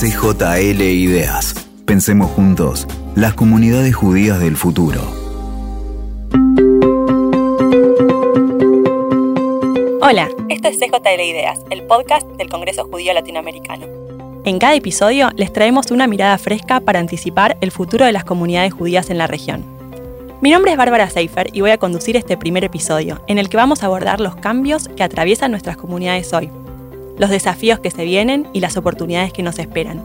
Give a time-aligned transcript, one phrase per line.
[0.00, 1.54] CJL Ideas.
[1.84, 4.98] Pensemos juntos, las comunidades judías del futuro.
[10.00, 13.84] Hola, esto es CJL Ideas, el podcast del Congreso Judío Latinoamericano.
[14.46, 18.72] En cada episodio les traemos una mirada fresca para anticipar el futuro de las comunidades
[18.72, 19.66] judías en la región.
[20.40, 23.58] Mi nombre es Bárbara Seifer y voy a conducir este primer episodio, en el que
[23.58, 26.50] vamos a abordar los cambios que atraviesan nuestras comunidades hoy,
[27.20, 30.02] los desafíos que se vienen y las oportunidades que nos esperan.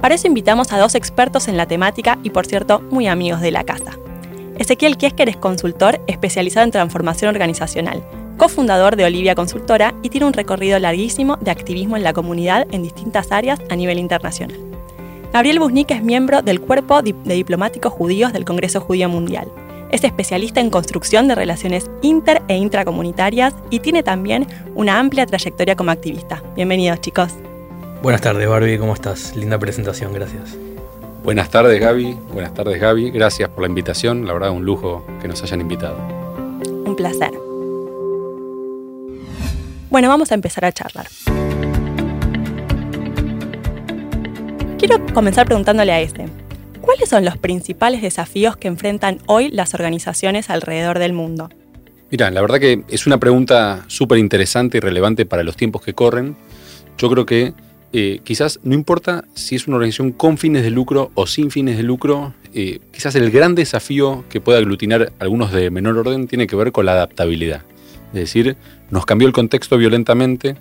[0.00, 3.50] Para eso invitamos a dos expertos en la temática y, por cierto, muy amigos de
[3.50, 3.98] la casa.
[4.56, 8.04] Ezequiel Kiesker es consultor especializado en transformación organizacional,
[8.36, 12.84] cofundador de Olivia Consultora y tiene un recorrido larguísimo de activismo en la comunidad en
[12.84, 14.56] distintas áreas a nivel internacional.
[15.32, 19.50] Gabriel Busnik es miembro del Cuerpo de Diplomáticos Judíos del Congreso Judío Mundial.
[19.90, 25.76] Es especialista en construcción de relaciones inter e intracomunitarias y tiene también una amplia trayectoria
[25.76, 26.42] como activista.
[26.56, 27.34] Bienvenidos, chicos.
[28.02, 29.36] Buenas tardes, Barbie, ¿cómo estás?
[29.36, 30.56] Linda presentación, gracias.
[31.22, 32.16] Buenas tardes, Gaby.
[32.32, 33.10] Buenas tardes, Gaby.
[33.10, 34.26] Gracias por la invitación.
[34.26, 35.96] La verdad, un lujo que nos hayan invitado.
[36.84, 37.32] Un placer.
[39.90, 41.06] Bueno, vamos a empezar a charlar.
[44.78, 46.26] Quiero comenzar preguntándole a este.
[46.86, 51.50] ¿Cuáles son los principales desafíos que enfrentan hoy las organizaciones alrededor del mundo?
[52.12, 55.94] Mira, la verdad que es una pregunta súper interesante y relevante para los tiempos que
[55.94, 56.36] corren.
[56.96, 57.54] Yo creo que
[57.92, 61.76] eh, quizás no importa si es una organización con fines de lucro o sin fines
[61.76, 66.46] de lucro, eh, quizás el gran desafío que puede aglutinar algunos de menor orden tiene
[66.46, 67.62] que ver con la adaptabilidad.
[68.14, 68.56] Es decir,
[68.90, 70.54] nos cambió el contexto violentamente,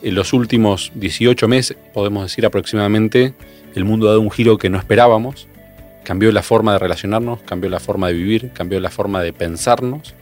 [0.00, 3.34] en los últimos 18 meses, podemos decir aproximadamente,
[3.78, 5.48] el mundo ha dado un giro que no esperábamos.
[6.02, 10.14] Cambió la forma de relacionarnos, cambió la forma de vivir, cambió la forma de pensarnos.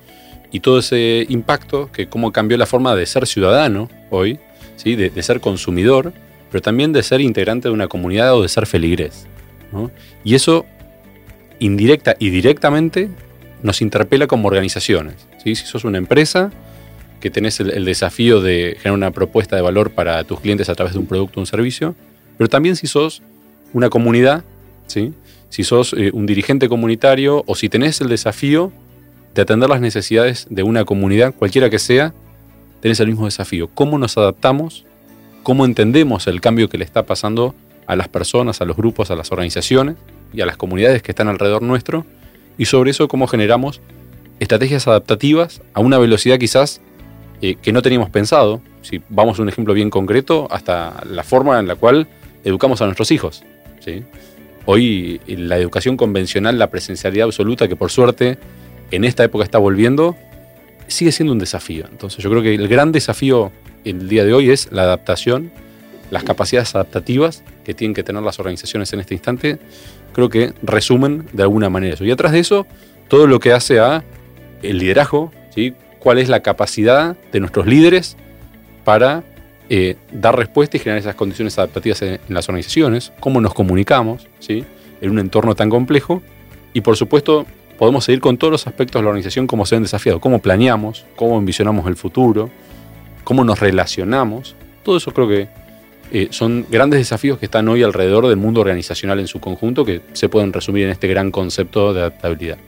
[0.53, 4.39] Y todo ese impacto, que cómo cambió la forma de ser ciudadano hoy,
[4.77, 4.95] ¿sí?
[4.95, 6.12] de, ser consumidor,
[6.51, 9.27] pero también de ser integrante de una comunidad o de ser feligres.
[10.25, 10.65] Y eso,
[11.59, 13.11] indirecta y directamente,
[13.62, 15.27] nos interpela como organizaciones.
[15.43, 15.55] ¿sí?
[15.55, 16.50] Si sos una empresa,
[17.21, 20.93] que tenés el, desafío de generar una propuesta de valor para tus clientes a través
[20.93, 21.95] de un producto o un servicio,
[22.37, 23.22] pero también si sos
[23.72, 24.44] una comunidad,
[24.87, 25.12] ¿sí?
[25.49, 28.72] si sos eh, un dirigente comunitario o si tenés el desafío
[29.34, 32.15] de atender las necesidades de una comunidad, cualquiera que sea,
[32.81, 33.69] tenés el mismo desafío.
[33.75, 34.84] ¿Cómo nos adaptamos?
[35.43, 37.54] ¿Cómo entendemos el cambio que le está pasando
[37.87, 39.97] a las personas, a los grupos, a las organizaciones
[40.33, 42.04] y a las comunidades que están alrededor nuestro?
[42.59, 43.81] Y sobre eso, cómo generamos
[44.41, 46.81] estrategias adaptativas a una velocidad quizás
[47.43, 51.59] eh, que no teníamos pensado, si vamos a un ejemplo bien concreto, hasta la forma
[51.60, 52.09] en la cual
[52.44, 53.44] educamos a nuestros hijos.
[54.64, 58.38] Hoy la educación convencional, la presencialidad absoluta, que por suerte
[58.91, 60.16] en esta época está volviendo,
[60.88, 61.86] sigue siendo un desafío.
[61.91, 63.52] Entonces yo creo que el gran desafío
[63.84, 65.52] el día de hoy es la adaptación,
[66.10, 69.58] las capacidades adaptativas que tienen que tener las organizaciones en este instante,
[70.12, 72.04] creo que resumen de alguna manera eso.
[72.04, 72.66] Y atrás de eso,
[73.08, 74.04] todo lo que hace a
[74.62, 75.74] el liderazgo, ¿sí?
[75.98, 78.16] cuál es la capacidad de nuestros líderes
[78.84, 79.24] para
[79.69, 84.65] eh, dar respuesta y generar esas condiciones adaptativas en, las organizaciones, cómo nos comunicamos ¿sí?
[85.00, 86.22] en un entorno tan complejo
[86.72, 87.47] y por supuesto
[87.78, 91.04] podemos seguir con todos los aspectos de la organización como se ven desafiados, cómo planeamos,
[91.16, 92.50] cómo envisionamos el futuro,
[93.25, 94.54] cómo nos relacionamos,
[94.84, 95.49] todo eso creo que
[96.12, 100.03] eh, son grandes desafíos que están hoy alrededor del mundo organizacional en su conjunto que
[100.12, 102.59] se pueden resumir en este gran concepto de adaptabilidad.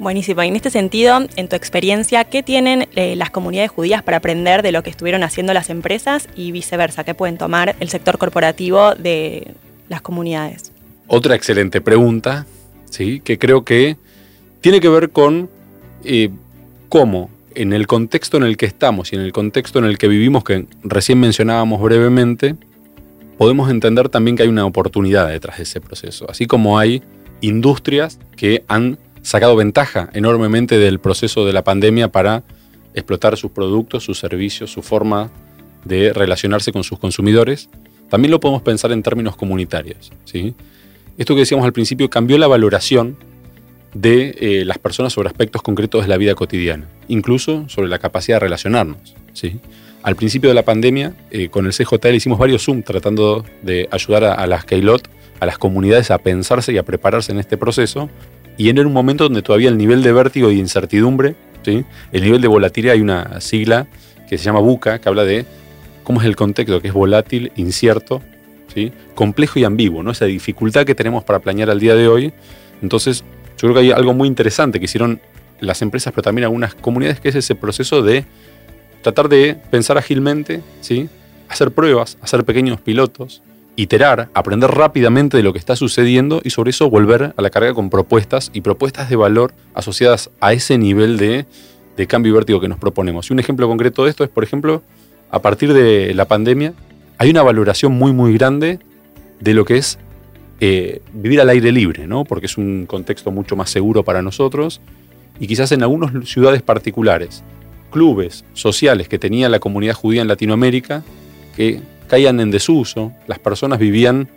[0.00, 0.42] Buenísimo.
[0.42, 4.62] Y en este sentido, en tu experiencia, ¿qué tienen eh, las comunidades judías para aprender
[4.62, 7.04] de lo que estuvieron haciendo las empresas y viceversa?
[7.04, 9.48] ¿Qué pueden tomar el sector corporativo de
[9.90, 10.72] las comunidades?
[11.06, 12.46] Otra excelente pregunta,
[12.88, 13.20] ¿sí?
[13.20, 13.98] que creo que
[14.62, 15.50] tiene que ver con
[16.04, 16.30] eh,
[16.88, 20.08] cómo en el contexto en el que estamos y en el contexto en el que
[20.08, 22.54] vivimos, que recién mencionábamos brevemente,
[23.36, 26.24] podemos entender también que hay una oportunidad detrás de ese proceso.
[26.30, 27.02] Así como hay
[27.42, 32.42] industrias que han sacado ventaja enormemente del proceso de la pandemia para
[32.94, 35.30] explotar sus productos, sus servicios, su forma
[35.84, 37.68] de relacionarse con sus consumidores.
[38.08, 40.10] También lo podemos pensar en términos comunitarios.
[40.24, 40.54] ¿sí?
[41.16, 43.16] Esto que decíamos al principio cambió la valoración
[43.94, 48.36] de eh, las personas sobre aspectos concretos de la vida cotidiana, incluso sobre la capacidad
[48.36, 49.14] de relacionarnos.
[49.32, 49.60] ¿sí?
[50.02, 54.24] Al principio de la pandemia, eh, con el CJL hicimos varios Zoom tratando de ayudar
[54.24, 55.08] a, las Keylot,
[55.40, 58.08] a las comunidades a pensarse y a prepararse en este proceso,
[58.60, 61.34] y en un momento donde todavía el nivel de vértigo y incertidumbre,
[61.64, 61.82] ¿sí?
[62.12, 63.86] el nivel de volatilidad, hay una sigla
[64.28, 65.46] que se llama BUCA, que habla de
[66.04, 68.20] cómo es el contexto, que es volátil, incierto,
[68.74, 68.92] ¿sí?
[69.14, 70.10] complejo y ambiguo, ¿no?
[70.10, 72.34] esa dificultad que tenemos para planear al día de hoy.
[72.82, 73.24] Entonces,
[73.56, 75.22] yo creo que hay algo muy interesante que hicieron
[75.60, 78.26] las empresas, pero también algunas comunidades, que es ese proceso de
[79.00, 81.08] tratar de pensar ágilmente, ¿sí?
[81.48, 83.42] hacer pruebas, hacer pequeños pilotos,
[83.82, 87.72] iterar, aprender rápidamente de lo que está sucediendo y sobre eso volver a la carga
[87.72, 91.46] con propuestas y propuestas de valor asociadas a ese nivel de,
[92.06, 93.28] cambio y vértigo que nos proponemos.
[93.28, 94.82] Y un ejemplo concreto de esto es, por ejemplo,
[95.30, 96.72] a partir de la pandemia,
[97.18, 98.78] hay una valoración muy, muy grande
[99.38, 99.98] de lo que es
[100.60, 102.24] eh, vivir al aire libre, ¿no?
[102.24, 104.80] porque es un contexto mucho más seguro para nosotros
[105.38, 107.42] y quizás en algunas ciudades particulares,
[107.90, 111.02] clubes sociales que tenía la comunidad judía en Latinoamérica,
[111.56, 111.80] que
[112.10, 114.28] caían en desuso, las personas vivían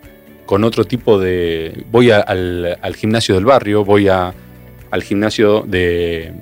[0.45, 1.85] con otro tipo de...
[1.91, 6.33] Voy al, gimnasio del barrio, voy al gimnasio de,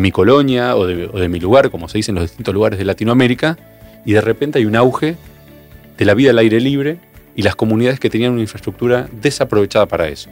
[0.00, 3.58] mi colonia o de, mi lugar, como se dice en los distintos lugares de Latinoamérica,
[4.06, 5.16] y de repente hay un auge
[5.98, 6.96] de la vida al aire libre
[7.34, 10.30] y las comunidades que tenían una infraestructura desaprovechada para eso.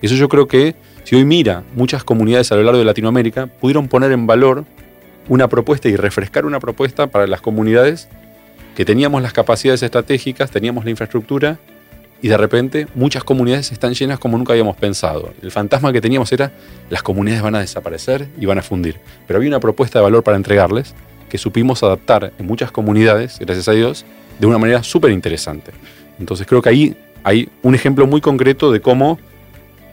[0.00, 0.74] Eso yo creo que,
[1.04, 4.64] si hoy mira, muchas comunidades a lo largo de Latinoamérica pudieron poner en valor
[5.28, 8.08] una propuesta y refrescar una propuesta para las comunidades
[8.74, 11.58] que teníamos las capacidades estratégicas, teníamos la infraestructura
[12.22, 15.34] y de repente muchas comunidades están llenas como nunca habíamos pensado.
[15.42, 16.52] El fantasma que teníamos era
[16.88, 19.00] las comunidades van a desaparecer y van a fundir.
[19.26, 20.94] Pero había una propuesta de valor para entregarles
[21.28, 24.04] que supimos adaptar en muchas comunidades, gracias a Dios,
[24.38, 25.72] de una manera súper interesante.
[26.18, 29.18] Entonces creo que ahí hay un ejemplo muy concreto de cómo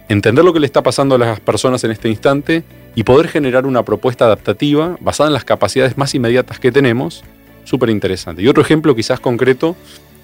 [0.08, 2.64] entender lo que le está pasando a las personas en este instante
[2.96, 7.24] y poder generar una propuesta adaptativa basada en las capacidades más inmediatas que tenemos
[7.70, 8.42] súper interesante.
[8.42, 9.76] Y otro ejemplo quizás concreto,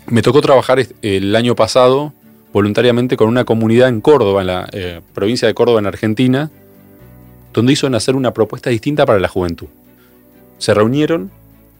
[0.08, 2.12] me tocó trabajar el año pasado
[2.52, 6.50] voluntariamente con una comunidad en Córdoba, en la eh, provincia de Córdoba, en Argentina,
[7.54, 9.68] donde hizo nacer una propuesta distinta para la juventud.
[10.58, 11.32] Se reunieron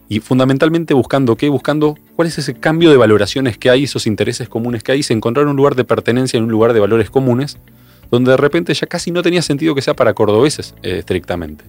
[0.08, 4.48] y fundamentalmente buscando qué, buscando cuál es ese cambio de valoraciones que hay, esos intereses
[4.48, 7.58] comunes que hay, se encontraron un lugar de pertenencia en un lugar de valores comunes,
[8.10, 11.64] donde de repente ya casi no tenía sentido que sea para cordobeses eh, estrictamente.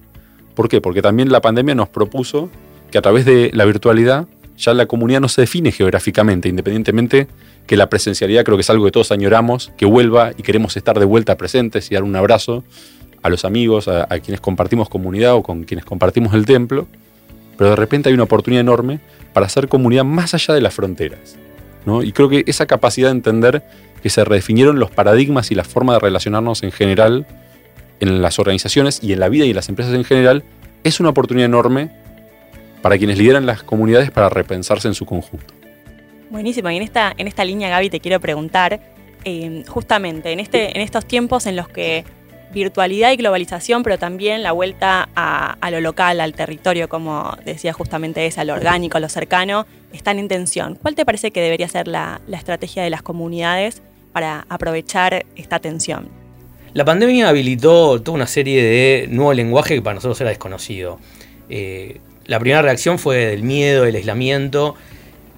[0.53, 0.81] ¿Por qué?
[0.81, 2.49] Porque también la pandemia nos propuso
[2.91, 7.27] que a través de la virtualidad ya la comunidad no se define geográficamente, independientemente
[7.67, 10.97] que la presencialidad creo que es algo que todos añoramos, que vuelva y queremos estar
[10.97, 12.63] de vuelta presentes y dar un abrazo
[13.21, 16.87] a los amigos, a, quienes compartimos comunidad o con quienes compartimos el templo,
[17.57, 18.99] pero de repente hay una oportunidad enorme
[19.33, 21.37] para hacer comunidad más allá de las fronteras.
[21.85, 22.03] ¿no?
[22.03, 23.63] Y creo que esa capacidad de entender
[24.01, 27.27] que se redefinieron los paradigmas y la forma de relacionarnos en general
[27.99, 30.43] en las organizaciones y en la vida y en las empresas en general
[30.83, 31.91] es una oportunidad enorme
[32.81, 35.53] para quienes lideran las comunidades para repensarse en su conjunto.
[36.29, 38.79] Buenísimo, y en esta, en esta línea, Gaby, te quiero preguntar,
[39.23, 42.05] eh, justamente en, este, en estos tiempos en los que
[42.51, 48.25] virtualidad y globalización, pero también la vuelta a, lo local, al territorio, como decía justamente
[48.25, 50.75] esa, lo orgánico, lo cercano, están en tensión.
[50.81, 53.81] ¿Cuál te parece que debería ser la, estrategia de las comunidades
[54.13, 56.09] para aprovechar esta tensión?
[56.73, 60.99] La pandemia habilitó toda una serie de nuevo lenguaje que para nosotros era desconocido.
[61.49, 64.75] Eh, la primera reacción fue del miedo, el aislamiento.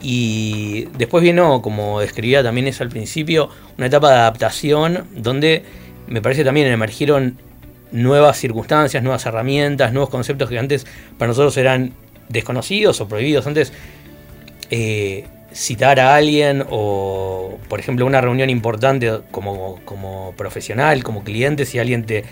[0.01, 5.63] Y después vino, como describía también eso al principio, una etapa de adaptación donde
[6.07, 7.37] me parece también emergieron
[7.91, 10.85] nuevas circunstancias, nuevas herramientas, nuevos conceptos que antes
[11.17, 11.93] para nosotros eran
[12.29, 13.45] desconocidos o prohibidos.
[13.45, 13.73] Antes
[14.71, 21.65] eh, citar a alguien o, por ejemplo, una reunión importante como, como profesional, como cliente,
[21.65, 22.23] si alguien te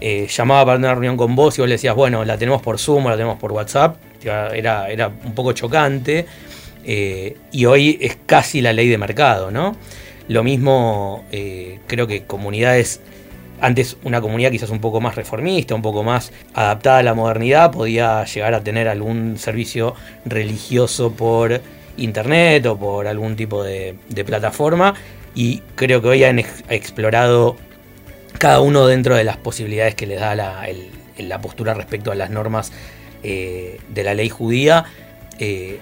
[0.00, 2.78] eh, llamaba para una reunión con vos y vos le decías, bueno, la tenemos por
[2.78, 6.26] Zoom o la tenemos por WhatsApp, era, era un poco chocante.
[6.84, 9.76] Eh, y hoy es casi la ley de mercado, ¿no?
[10.28, 13.00] Lo mismo, eh, creo que comunidades,
[13.60, 17.70] antes una comunidad quizás un poco más reformista, un poco más adaptada a la modernidad,
[17.70, 21.60] podía llegar a tener algún servicio religioso por
[21.96, 24.94] internet o por algún tipo de, de plataforma.
[25.34, 27.56] Y creo que hoy han explorado
[28.40, 32.72] cada uno dentro de las posibilidades que les da la, postura respecto a las normas
[33.22, 34.86] eh, de la ley judía,
[35.38, 35.78] eh,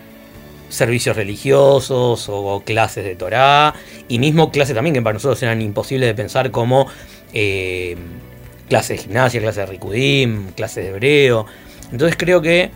[0.68, 3.74] servicios religiosos o, clases de Torah,
[4.08, 6.88] y mismo clases también que para nosotros eran imposibles de pensar como
[7.32, 7.96] eh,
[8.68, 11.46] clases de gimnasia, clases de Rikudim, clases de hebreo.
[11.92, 12.72] Entonces creo que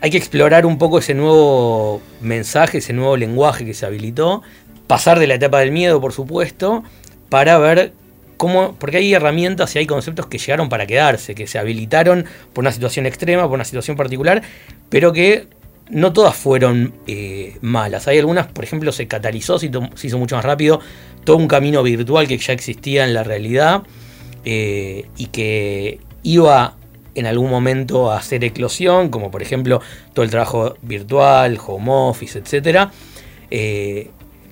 [0.00, 4.42] hay que explorar un poco ese nuevo mensaje, ese nuevo lenguaje que se habilitó,
[4.86, 6.82] pasar de la etapa del miedo, por supuesto,
[7.28, 7.92] para ver
[8.78, 12.72] porque hay herramientas y hay conceptos que llegaron para quedarse, que se habilitaron por una
[12.72, 14.42] situación extrema, por una situación particular,
[14.88, 15.48] pero que
[15.90, 18.08] no todas fueron eh, malas.
[18.08, 19.70] Hay algunas, por ejemplo, se catalizó, se,
[20.02, 20.80] hizo mucho más rápido
[21.24, 23.82] todo un camino virtual que ya existía en la realidad
[24.44, 26.76] eh, y que iba
[27.14, 29.82] en algún momento a hacer eclosión, como por ejemplo
[30.14, 32.88] todo el trabajo virtual, home office, etc.
[33.50, 34.10] Eh,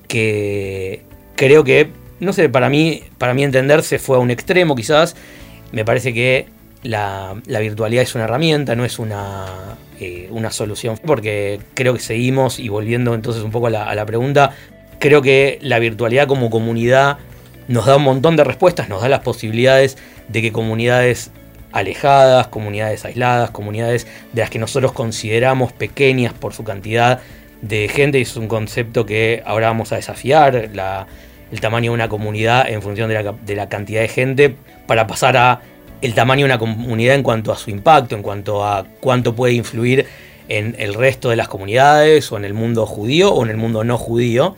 [0.09, 1.03] que
[1.37, 1.91] creo que
[2.21, 5.17] no sé, para mí, para mí entender se fue a un extremo quizás.
[5.73, 6.47] Me parece que
[6.83, 10.99] la, virtualidad es una herramienta, no es una, eh, una solución.
[11.05, 14.53] Porque creo que seguimos, y volviendo entonces un poco a la, pregunta,
[14.99, 17.19] creo que la virtualidad como comunidad
[17.69, 19.99] nos da un montón de respuestas, nos da las posibilidades
[20.29, 21.31] de que comunidades
[21.71, 27.21] alejadas, comunidades aisladas, comunidades de las que nosotros consideramos pequeñas por su cantidad
[27.61, 30.71] de gente, y es un concepto que ahora vamos a desafiar,
[31.51, 34.55] el tamaño de una comunidad en función de la, cantidad de gente,
[34.87, 35.61] para pasar a
[36.01, 39.55] el tamaño de una comunidad en cuanto a su impacto, en cuanto a cuánto puede
[39.55, 40.07] influir
[40.49, 43.85] en el resto de las comunidades o en el mundo judío o en el mundo
[43.85, 44.57] no judío.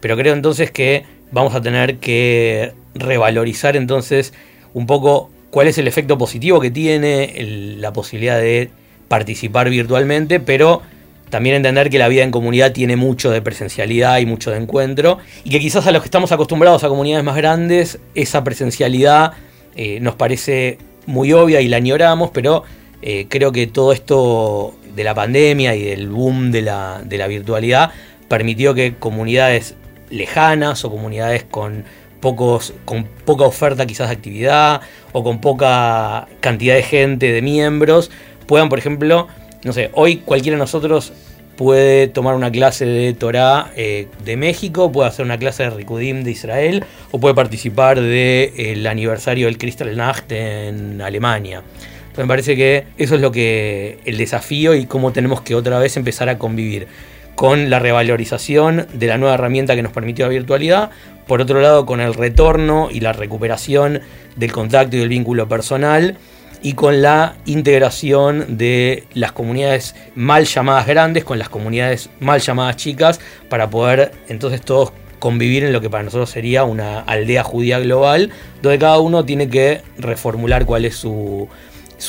[0.00, 4.32] Pero creo entonces que vamos a tener que revalorizar entonces
[4.74, 8.70] un poco cuál es el efecto positivo que tiene la posibilidad de
[9.08, 10.82] participar virtualmente, pero
[11.30, 15.18] también entender que la vida en comunidad tiene mucho de presencialidad y mucho de encuentro,
[15.44, 19.32] y que quizás a los que estamos acostumbrados a comunidades más grandes, esa presencialidad
[19.76, 22.64] eh, nos parece muy obvia y la añoramos, pero
[23.02, 27.28] eh, creo que todo esto de la pandemia y del boom de la, de la
[27.28, 27.92] virtualidad
[28.28, 29.76] permitió que comunidades
[30.10, 31.84] lejanas o comunidades con
[32.20, 34.80] pocos, con poca oferta quizás de actividad
[35.12, 38.10] o con poca cantidad de gente, de miembros,
[38.46, 39.28] puedan, por ejemplo,
[39.64, 41.12] no sé, hoy cualquiera de nosotros
[41.56, 46.24] puede tomar una clase de Torah eh, de México, puede hacer una clase de Rikudim
[46.24, 51.62] de Israel o puede participar del aniversario del Kristallnacht en Alemania.
[52.00, 55.78] Entonces me parece que eso es lo que el desafío y cómo tenemos que otra
[55.78, 56.86] vez empezar a convivir
[57.34, 60.90] con la revalorización de la nueva herramienta que nos permitió la virtualidad,
[61.26, 64.00] por otro lado con el retorno y la recuperación
[64.36, 66.16] del contacto y del vínculo personal,
[66.62, 72.76] y con la integración de las comunidades mal llamadas grandes con las comunidades mal llamadas
[72.76, 77.78] chicas, para poder entonces todos convivir en lo que para nosotros sería una aldea judía
[77.78, 78.30] global,
[78.62, 81.48] donde cada uno tiene que reformular cuál es su,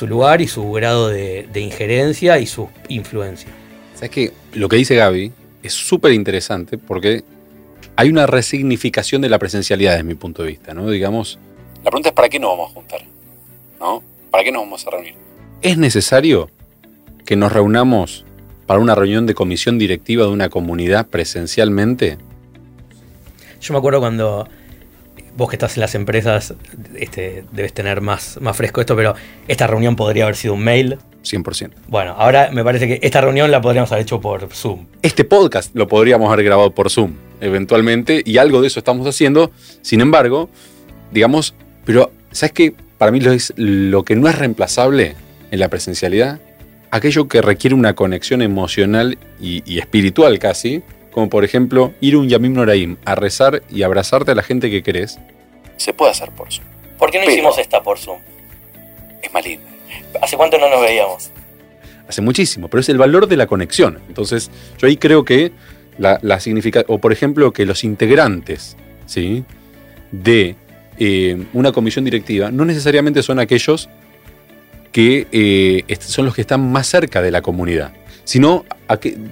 [0.08, 3.50] lugar y su grado de, de injerencia y su influencia.
[4.02, 5.32] Es que lo que dice Gaby
[5.62, 7.24] es súper interesante porque
[7.96, 10.90] hay una resignificación de la presencialidad desde mi punto de vista, ¿no?
[10.90, 11.38] Digamos,
[11.84, 13.02] la pregunta es ¿para qué nos vamos a juntar?
[13.80, 14.04] ¿No?
[14.32, 15.16] ¿Para qué nos vamos a reunir?
[15.62, 16.50] ¿Es necesario
[17.26, 18.26] que nos reunamos
[18.66, 22.18] para una reunión de comisión directiva de una comunidad presencialmente?
[23.60, 24.48] Yo me acuerdo cuando
[25.36, 26.54] vos que estás en las empresas
[26.96, 29.16] este, debes tener más, más fresco esto, pero
[29.48, 30.98] esta reunión podría haber sido un mail.
[31.24, 31.72] 100%.
[31.88, 34.88] Bueno, ahora me parece que esta reunión la podríamos haber hecho por Zoom.
[35.02, 39.52] Este podcast lo podríamos haber grabado por Zoom, eventualmente, y algo de eso estamos haciendo.
[39.82, 40.50] Sin embargo,
[41.12, 41.54] digamos,
[41.86, 42.74] pero ¿sabes qué?
[43.02, 45.16] Para mí lo, es, lo que no es reemplazable
[45.50, 46.40] en la presencialidad,
[46.92, 52.30] aquello que requiere una conexión emocional y, y espiritual casi, como por ejemplo ir un
[52.30, 55.18] Yamim Noraim a rezar y abrazarte a la gente que querés,
[55.78, 56.68] se puede hacer por Zoom.
[57.00, 58.20] ¿Por qué no hicimos esta por Zoom?
[59.24, 59.66] Es más linda.
[60.22, 61.32] ¿Hace cuánto no nos veíamos?
[62.08, 64.00] Hace muchísimo, pero es el valor de la conexión.
[64.10, 65.52] Entonces, yo ahí creo que
[65.98, 68.78] la, la significa, o por ejemplo, que los integrantes
[69.08, 69.44] ¿sí?
[70.12, 70.56] de
[71.04, 73.90] eh, una comisión directiva no necesariamente son aquellos
[74.92, 77.94] que eh, son los que están más cerca de la comunidad
[78.24, 78.66] sino,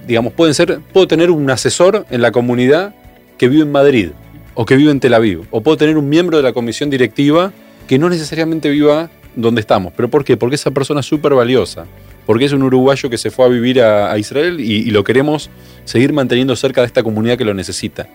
[0.06, 2.94] digamos, pueden ser, puedo tener un asesor en la comunidad
[3.38, 4.10] que vive en Madrid
[4.54, 7.52] o que vive en Tel Aviv, o puedo tener un miembro de la comisión directiva
[7.86, 9.92] que no necesariamente viva donde estamos.
[9.96, 10.36] ¿Pero por qué?
[10.36, 11.86] Porque esa persona es súper valiosa,
[12.26, 15.50] porque es un uruguayo que se fue a vivir a, Israel y, lo queremos
[15.84, 18.08] seguir manteniendo cerca de esta comunidad que lo necesita.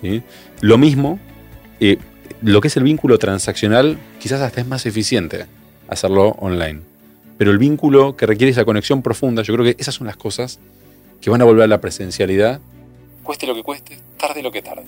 [0.00, 0.22] ¿sí?
[0.60, 1.20] Lo mismo,
[1.80, 1.98] eh,
[2.44, 5.46] lo que es el vínculo transaccional, quizás hasta es más eficiente
[5.88, 6.94] hacerlo online
[7.36, 10.60] pero el vínculo que requiere esa conexión profunda, yo creo que esas son las cosas
[11.20, 12.60] que van a volver a la presencialidad,
[13.22, 14.84] cueste lo que cueste, tarde lo que tarde.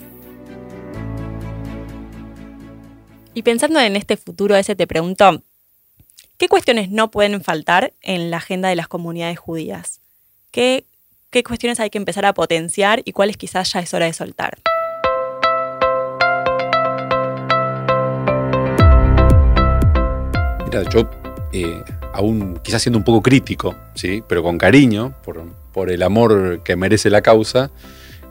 [3.33, 5.43] Y pensando en este futuro ese, te pregunto,
[6.37, 9.99] ¿qué cuestiones no pueden faltar en la agenda de las comunidades judías?
[10.51, 10.85] ¿Qué,
[11.29, 14.57] qué cuestiones hay que empezar a potenciar y cuáles quizás ya es hora de soltar?
[20.83, 21.09] Yo
[21.53, 21.81] eh,
[22.13, 24.23] aún quizás siendo un poco crítico, ¿sí?
[24.27, 27.69] pero con cariño, por, el amor que merece la causa,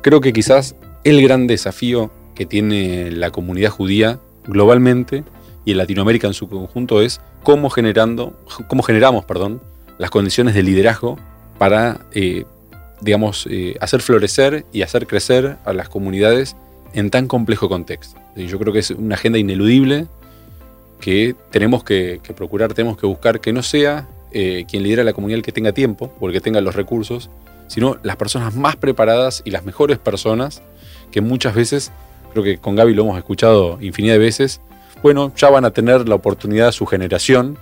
[0.02, 0.74] creo que quizás
[1.04, 5.22] el gran desafío que tiene la comunidad judía globalmente
[5.64, 8.36] y en Latinoamérica en su conjunto es cómo, generando,
[8.66, 9.60] cómo generamos perdón,
[9.98, 11.18] las condiciones de liderazgo
[11.56, 12.44] para, eh,
[13.00, 16.56] digamos, eh, hacer florecer y hacer crecer a las comunidades
[16.94, 18.20] en tan complejo contexto.
[18.34, 20.08] Yo creo que es una agenda ineludible
[21.00, 25.38] que tenemos que, procurar, tenemos que buscar que no sea eh, quien lidera la comunidad
[25.38, 27.30] el que tenga tiempo o el que tenga los recursos,
[27.68, 30.62] sino las personas más preparadas y las mejores personas
[31.10, 31.92] que muchas veces,
[32.32, 34.60] creo que con Gaby lo hemos escuchado infinidad de veces,
[35.02, 37.58] bueno, ya van a tener la oportunidad su generación.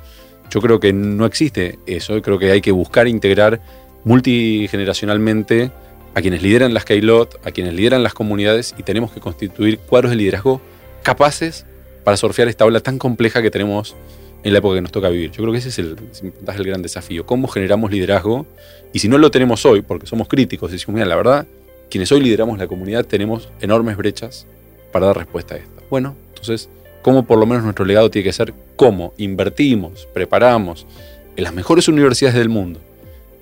[0.50, 3.60] Yo creo que no existe eso, creo que hay que buscar integrar
[4.04, 5.70] multigeneracionalmente
[6.14, 10.10] a quienes lideran las Kailot, a quienes lideran las comunidades y tenemos que constituir cuadros
[10.10, 10.60] de liderazgo
[11.02, 11.66] capaces
[12.04, 13.96] para surfear esta ola tan compleja que tenemos
[14.42, 15.30] en la época que nos toca vivir.
[15.30, 15.96] Yo creo que ese es el,
[16.64, 17.24] gran desafío.
[17.24, 18.46] ¿Cómo generamos liderazgo?
[18.92, 21.46] Y si no lo tenemos hoy, porque somos críticos, decimos, mira, la verdad,
[21.90, 24.46] quienes hoy lideramos la comunidad tenemos enormes brechas
[24.92, 25.82] para dar respuesta a esto.
[25.90, 26.68] Bueno, entonces,
[27.02, 28.52] ¿cómo por lo menos nuestro legado tiene que ser?
[28.76, 30.86] ¿Cómo invertimos, preparamos
[31.36, 32.80] en las mejores universidades del mundo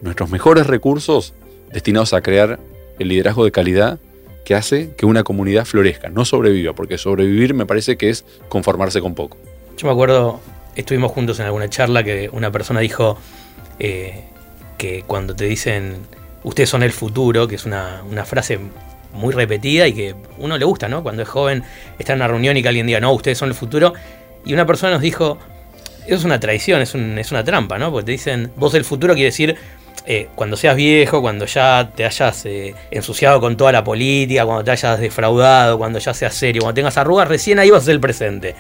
[0.02, 1.33] nuestros mejores recursos
[1.73, 2.59] destinados a crear
[2.99, 3.99] el liderazgo de calidad
[4.45, 9.01] que hace que una comunidad florezca, no sobreviva, porque sobrevivir me parece que es conformarse
[9.01, 9.37] con poco.
[9.77, 10.41] Yo me acuerdo,
[10.77, 13.19] estuvimos juntos en alguna charla que una persona dijo
[13.79, 14.25] eh,
[14.79, 15.97] que cuando te dicen
[16.45, 18.59] ustedes son el futuro, que es una, frase
[19.13, 21.03] muy repetida y que uno le gusta, ¿no?
[21.03, 21.63] Cuando es joven
[21.99, 23.93] está en una reunión y que alguien diga, no, ustedes son el futuro.
[24.45, 25.39] Y una persona nos dijo,
[26.07, 27.93] eso es una traición, es, es una trampa, ¿no?
[27.93, 29.57] Porque te dicen, vos el futuro quiere decir
[30.04, 34.64] eh, cuando seas viejo, cuando ya te hayas eh, ensuciado con toda la política, cuando
[34.64, 37.94] te hayas defraudado, cuando ya seas serio, cuando tengas arrugas, recién ahí vas a ser
[37.94, 38.56] el presente.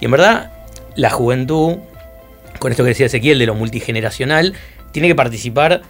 [0.00, 0.52] Y en verdad,
[0.94, 1.76] la juventud,
[2.58, 4.54] con esto que decía Ezequiel de lo multigeneracional,
[4.92, 5.82] tiene que participar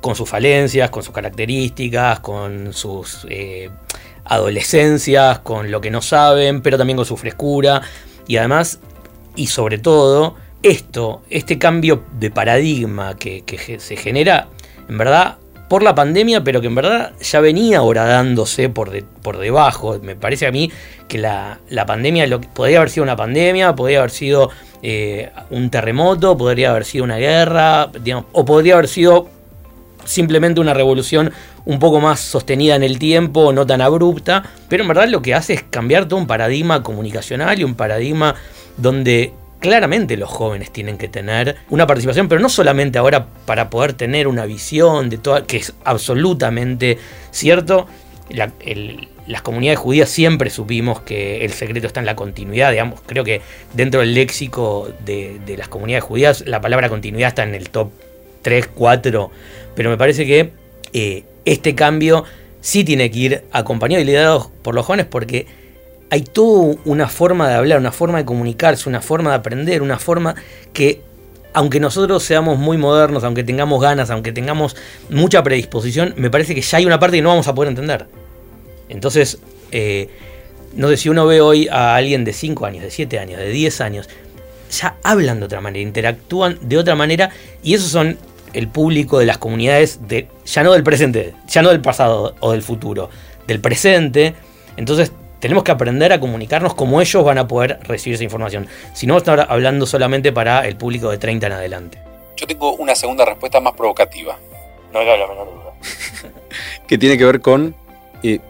[0.00, 3.68] con sus falencias, con sus características, con sus eh,
[4.24, 7.82] adolescencias, con lo que no saben, pero también con su frescura.
[8.26, 8.80] Y además,
[9.36, 13.42] y sobre todo, esto, este cambio de paradigma que,
[13.78, 14.48] se genera,
[14.88, 15.38] en verdad,
[15.68, 18.90] por la pandemia, pero que en verdad ya venía horadándose por,
[19.22, 19.98] por debajo.
[20.02, 20.70] Me parece a mí
[21.08, 24.50] que la, pandemia lo, podría haber sido una pandemia, podría haber sido
[24.82, 27.90] eh, un terremoto, podría haber sido una guerra,
[28.32, 29.28] o podría haber sido
[30.04, 31.32] simplemente una revolución
[31.64, 35.34] un poco más sostenida en el tiempo, no tan abrupta, pero en verdad lo que
[35.34, 38.34] hace es cambiar todo un paradigma comunicacional y un paradigma
[38.76, 43.92] donde claramente los jóvenes tienen que tener una participación, pero no solamente ahora para poder
[43.92, 46.98] tener una visión de toda, que es absolutamente
[47.30, 47.86] cierto.
[48.30, 53.42] las comunidades judías siempre supimos que el secreto está en la continuidad, digamos, creo que
[53.74, 57.90] dentro del léxico de, las comunidades judías la palabra continuidad está en el top
[58.42, 59.30] 3, 4,
[59.76, 60.50] pero me parece que
[60.92, 62.24] eh, este cambio
[62.60, 65.46] sí tiene que ir acompañado y liderado por los jóvenes porque
[66.10, 69.98] hay toda una forma de hablar, una forma de comunicarse, una forma de aprender, una
[69.98, 70.34] forma
[70.72, 71.00] que,
[71.52, 74.76] aunque nosotros seamos muy modernos, aunque tengamos ganas, aunque tengamos
[75.08, 78.06] mucha predisposición, me parece que ya hay una parte que no vamos a poder entender.
[78.88, 79.38] Entonces,
[79.70, 80.08] eh,
[80.74, 83.48] no sé si uno ve hoy a alguien de 5 años, de 7 años, de
[83.48, 84.08] 10 años,
[84.70, 87.30] ya hablan de otra manera, interactúan de otra manera,
[87.62, 88.18] y esos son
[88.52, 92.50] el público de las comunidades, de, ya no del presente, ya no del pasado o
[92.50, 93.10] del futuro,
[93.46, 94.34] del presente.
[94.76, 98.68] Entonces tenemos que aprender a comunicarnos como ellos van a poder recibir esa información.
[98.92, 101.98] Si no, estar hablando solamente para el público de 30 en adelante.
[102.36, 104.38] Yo tengo una segunda respuesta más provocativa.
[104.92, 105.72] No cabe la menor duda.
[106.86, 107.74] que tiene que ver con
[108.22, 108.40] eh,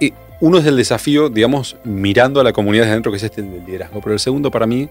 [0.00, 3.42] eh, uno es el desafío, digamos, mirando a la comunidad de adentro, que es este
[3.42, 4.00] del liderazgo.
[4.00, 4.88] Pero el segundo para mí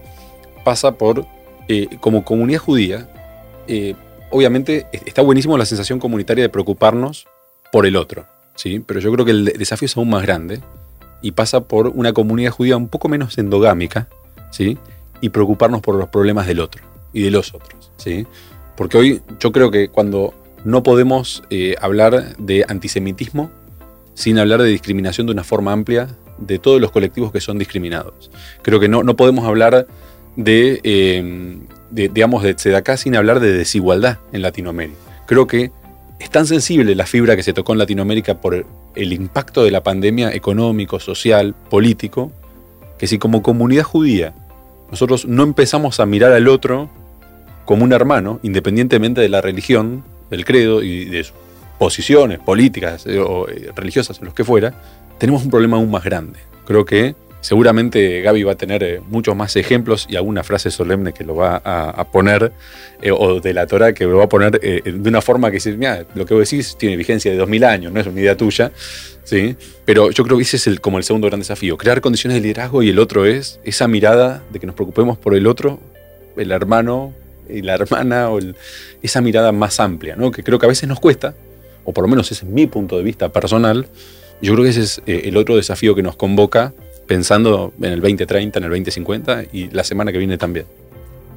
[0.64, 1.26] pasa por,
[1.68, 3.08] eh, como comunidad judía,
[4.30, 7.26] obviamente está buenísimo la sensación comunitaria de preocuparnos
[7.72, 8.26] por el otro.
[8.54, 8.80] ¿sí?
[8.80, 10.60] Pero yo creo que el desafío es aún más grande
[11.22, 14.08] y pasa por una comunidad judía un poco menos endogámica,
[14.50, 14.78] ¿sí?
[15.20, 18.26] Y preocuparnos por los problemas del otro y de los otros, ¿sí?
[18.76, 23.50] Porque hoy yo creo que cuando no podemos eh, hablar de antisemitismo
[24.14, 28.30] sin hablar de discriminación de una forma amplia de todos los colectivos que son discriminados.
[28.62, 29.86] Creo que no, no podemos hablar
[30.36, 31.58] de, eh,
[31.90, 34.98] digamos, de tzedakah sin hablar de desigualdad en Latinoamérica.
[35.26, 35.70] Creo que
[36.20, 39.82] es tan sensible la fibra que se tocó en Latinoamérica por el impacto de la
[39.82, 42.30] pandemia económico, social, político,
[42.98, 44.34] que si como comunidad judía
[44.90, 46.90] nosotros no empezamos a mirar al otro
[47.64, 51.34] como un hermano, independientemente de la religión, del credo y de sus
[51.78, 54.74] posiciones políticas eh, o eh, religiosas, los que fuera,
[55.18, 56.40] tenemos un problema aún más grande.
[56.66, 61.14] Creo que Seguramente Gaby va a tener eh, muchos más ejemplos y alguna frase solemne
[61.14, 62.52] que lo va a, poner,
[63.00, 65.54] eh, o de la Torah que lo va a poner eh, de una forma que
[65.54, 68.36] dice, mira, lo que vos decís tiene vigencia de 2000 años, no es una idea
[68.36, 68.72] tuya,
[69.24, 69.56] ¿sí?
[69.86, 72.82] Pero yo creo que ese es como el segundo gran desafío, crear condiciones de liderazgo
[72.82, 75.80] y el otro es esa mirada de que nos preocupemos por el otro,
[76.36, 77.14] el hermano
[77.48, 78.38] y la hermana, o
[79.02, 80.30] esa mirada más amplia, ¿no?
[80.30, 81.34] Que creo que a veces nos cuesta,
[81.84, 83.86] o por lo menos ese es mi punto de vista personal,
[84.42, 86.74] yo creo que ese es el otro desafío que nos convoca
[87.10, 90.66] pensando en el 2030, en el 2050 y la semana que viene también.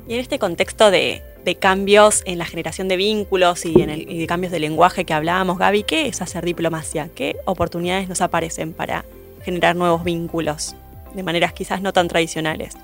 [0.08, 1.24] Y en este contexto de,
[1.60, 5.58] cambios en la generación de vínculos y, en el, de cambios de lenguaje que hablábamos,
[5.58, 7.10] Gaby, ¿qué es hacer diplomacia?
[7.16, 9.04] ¿Qué oportunidades nos aparecen para
[9.44, 10.76] generar nuevos vínculos
[11.16, 12.76] de maneras quizás no tan tradicionales?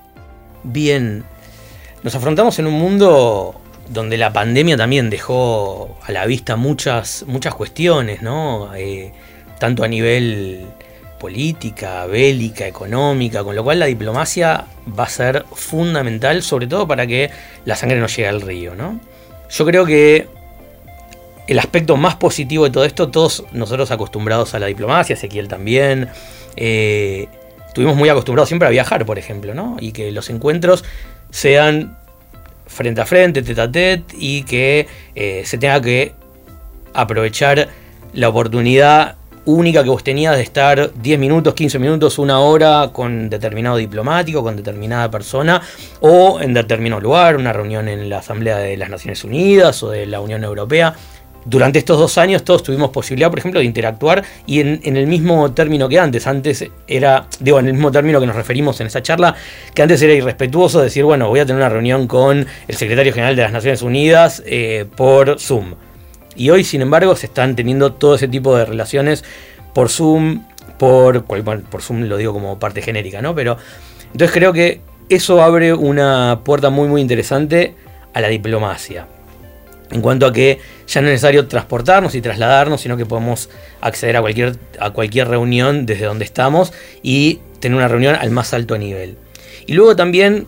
[0.64, 1.24] Bien,
[2.02, 7.54] nos afrontamos en un mundo donde la pandemia también dejó a la vista muchas, muchas
[7.54, 8.74] cuestiones, ¿no?
[8.74, 9.14] Eh,
[9.60, 10.66] tanto a nivel
[11.20, 14.66] política, bélica, económica, con lo cual la diplomacia
[14.98, 17.30] va a ser fundamental, sobre todo para que
[17.66, 19.00] la sangre no llegue al río, ¿no?
[19.50, 20.28] Yo creo que
[21.48, 26.10] el aspecto más positivo de todo esto, todos nosotros acostumbrados a la diplomacia, Ezequiel también,
[26.56, 27.28] eh,
[27.68, 29.78] estuvimos muy acostumbrados siempre a viajar, por ejemplo, ¿no?
[29.80, 30.84] Y que los encuentros
[31.32, 31.98] sean
[32.68, 36.14] frente a frente, tete a tete, y que eh, se tenga que
[36.94, 37.70] aprovechar
[38.14, 39.16] la oportunidad
[39.54, 44.44] única que vos tenías de estar 10 minutos, 15 minutos, una hora con determinado diplomático,
[44.44, 45.62] con determinada persona,
[46.02, 50.06] o en determinado lugar, una reunión en la Asamblea de las Naciones Unidas o de
[50.06, 50.94] la Unión Europea.
[51.46, 55.52] Durante estos dos años todos tuvimos posibilidad, por ejemplo, de interactuar y en, el mismo
[55.54, 56.28] término que antes.
[56.28, 59.36] Antes era, digo, en el mismo término que nos referimos en esa charla,
[59.74, 63.36] que antes era irrespetuoso decir, bueno, voy a tener una reunión con el secretario general
[63.36, 65.76] de las Naciones Unidas eh, por Zoom
[66.36, 69.24] y hoy, sin embargo, se están teniendo todo ese tipo de relaciones
[69.74, 70.44] por Zoom,
[70.78, 73.36] por, por Zoom lo digo como parte genérica, ¿no?
[73.36, 73.58] Pero
[74.12, 77.76] entonces creo que eso abre una puerta muy muy interesante
[78.14, 79.08] a la diplomacia.
[79.92, 83.50] En cuanto a que ya no es necesario transportarnos y trasladarnos, sino que podemos
[83.82, 88.54] acceder a cualquier, a cualquier reunión desde donde estamos y tener una reunión al más
[88.54, 89.18] alto nivel.
[89.66, 90.46] Y luego también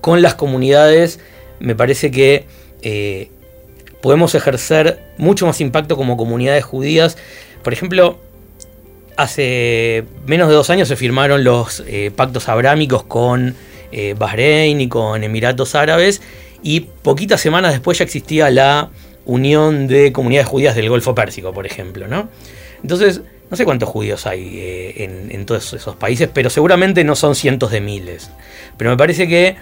[0.00, 1.20] con las comunidades,
[1.60, 2.46] me parece que
[2.80, 3.30] eh,
[4.08, 7.18] podemos ejercer mucho más impacto como comunidades judías.
[7.62, 8.18] Por ejemplo,
[9.18, 13.54] hace menos de dos años se firmaron los eh, pactos abrámicos con
[13.92, 16.22] eh, Bahrein y con Emiratos Árabes
[16.62, 18.88] y poquitas semanas después ya existía la
[19.26, 22.30] Unión de Comunidades Judías del Golfo Pérsico, por ejemplo, ¿no?
[22.82, 27.14] Entonces, no sé cuántos judíos hay eh, en, en, todos esos países, pero seguramente no
[27.14, 28.30] son cientos de miles.
[28.78, 29.56] Pero me parece que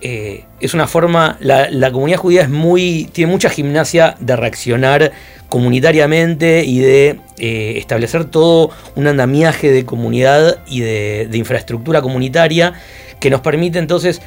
[0.00, 5.12] eh, es una forma, la, comunidad judía es muy, tiene mucha gimnasia de reaccionar
[5.48, 12.74] comunitariamente y de eh, establecer todo un andamiaje de comunidad y de infraestructura comunitaria
[13.20, 14.20] que nos permite entonces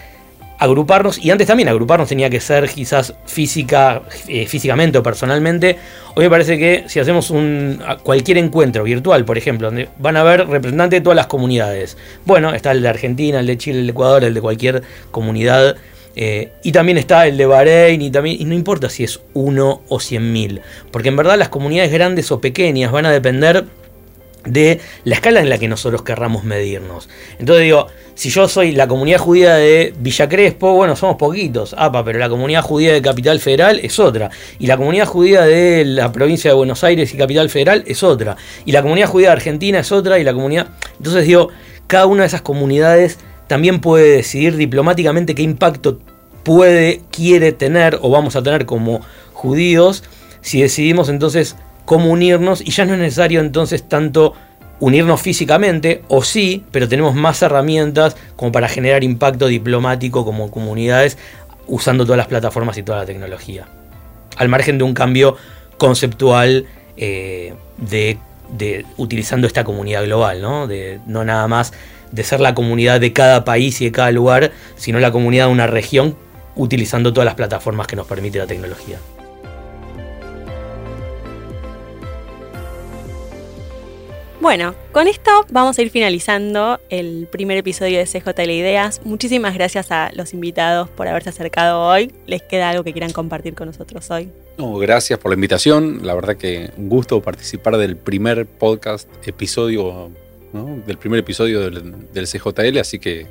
[0.61, 5.75] agruparnos, y antes también agruparnos tenía que ser quizás física, eh, físicamente o personalmente.
[6.15, 10.21] Hoy me parece que si hacemos un, cualquier encuentro virtual, por ejemplo, donde van a
[10.21, 11.97] haber representantes de todas las comunidades.
[12.25, 15.77] Bueno, está el de Argentina, el de Chile, el de Ecuador, el de cualquier comunidad.
[16.15, 19.81] Eh, y también está el de Bahrein y también, y no importa si es uno
[19.89, 23.65] o cien mil, porque en verdad las comunidades grandes o pequeñas van a depender
[24.45, 27.09] de la escala en la que nosotros querramos medirnos.
[27.39, 32.03] Entonces digo, si yo soy la comunidad judía de Villa Crespo, bueno, somos poquitos, apa,
[32.03, 34.29] pero la comunidad judía de Capital Federal es otra.
[34.59, 38.35] Y la comunidad judía de la provincia de Buenos Aires y Capital Federal es otra.
[38.65, 40.19] Y la comunidad judía de Argentina es otra.
[40.19, 40.67] Y la comunidad.
[40.97, 41.49] Entonces digo,
[41.87, 45.99] cada una de esas comunidades también puede decidir diplomáticamente qué impacto
[46.43, 49.01] puede, quiere tener o vamos a tener como
[49.33, 50.03] judíos
[50.41, 54.33] si decidimos entonces cómo unirnos y ya no es necesario entonces tanto
[54.79, 61.19] unirnos físicamente, o sí, pero tenemos más herramientas como para generar impacto diplomático como comunidades
[61.67, 63.67] usando todas las plataformas y toda la tecnología.
[64.37, 65.37] Al margen de un cambio
[65.77, 66.65] conceptual
[66.97, 68.17] eh, de,
[68.97, 70.67] utilizando esta comunidad global, ¿no?
[70.67, 71.73] De, no nada más
[72.11, 75.51] de ser la comunidad de cada país y de cada lugar, sino la comunidad de
[75.51, 76.15] una región
[76.55, 78.97] utilizando todas las plataformas que nos permite la tecnología.
[84.41, 88.99] Bueno, con esto vamos a ir finalizando el primer episodio de CJL Ideas.
[89.03, 92.11] Muchísimas gracias a los invitados por haberse acercado hoy.
[92.25, 94.31] ¿Les queda algo que quieran compartir con nosotros hoy?
[94.57, 95.99] No, gracias por la invitación.
[96.01, 100.09] La verdad que un gusto participar del primer podcast episodio,
[100.87, 103.27] del primer episodio del, CJL, así que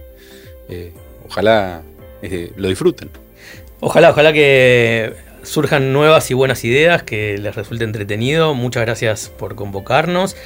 [0.69, 0.93] eh,
[1.27, 1.83] ojalá
[2.23, 3.11] eh, lo disfruten.
[3.81, 8.55] Ojalá, ojalá que surjan nuevas y buenas ideas, que les resulte entretenido.
[8.55, 10.37] Muchas gracias por convocarnos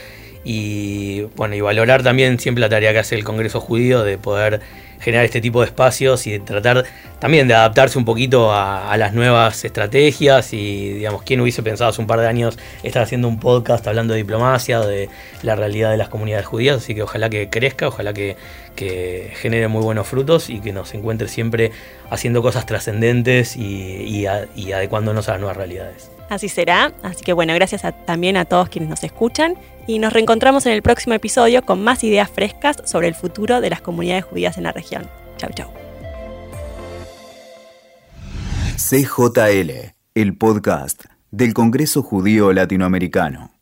[0.45, 4.61] y bueno y valorar también siempre la tarea que hace el Congreso Judío de poder
[5.01, 6.85] generar este tipo de espacios y de tratar
[7.19, 12.01] también de adaptarse un poquito a, las nuevas estrategias y digamos quién hubiese pensado hace
[12.01, 15.09] un par de años estar haciendo un podcast hablando de diplomacia de
[15.43, 18.37] la realidad de las comunidades judías así que ojalá que crezca ojalá que,
[18.77, 21.71] genere muy buenos frutos y que nos encuentre siempre
[22.11, 26.11] haciendo cosas trascendentes y adecuándonos a las nuevas realidades.
[26.29, 26.93] Así será.
[27.03, 29.55] Así que bueno, gracias también a todos quienes nos escuchan
[29.87, 33.71] y nos reencontramos en el próximo episodio con más ideas frescas sobre el futuro de
[33.71, 35.09] las comunidades judías en la región.
[35.37, 35.71] Chau, chau.
[38.77, 43.54] CJL, el podcast del Congreso Judío Latinoamericano.